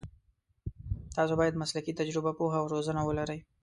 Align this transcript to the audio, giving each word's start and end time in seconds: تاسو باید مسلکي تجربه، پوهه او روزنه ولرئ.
تاسو 1.15 1.33
باید 1.39 1.59
مسلکي 1.61 1.93
تجربه، 1.99 2.31
پوهه 2.39 2.57
او 2.61 2.65
روزنه 2.73 3.01
ولرئ. 3.05 3.39